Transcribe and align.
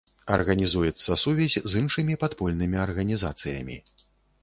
Арганізуецца 0.37 1.17
сувязь 1.25 1.59
з 1.59 1.83
іншымі 1.83 2.19
падпольнымі 2.25 2.83
арганізацыямі. 2.89 3.83